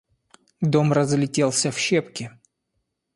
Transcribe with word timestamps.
Дом 0.61 0.93
разлетелся 0.93 1.69
в 1.69 1.77
щепки. 1.77 2.31